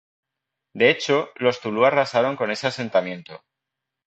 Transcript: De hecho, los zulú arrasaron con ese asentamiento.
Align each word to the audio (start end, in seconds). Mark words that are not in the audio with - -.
De 0.73 0.89
hecho, 0.89 1.29
los 1.35 1.59
zulú 1.59 1.85
arrasaron 1.85 2.35
con 2.35 2.49
ese 2.49 2.65
asentamiento. 2.65 3.43